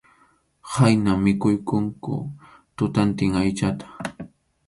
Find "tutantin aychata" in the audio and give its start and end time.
2.77-3.87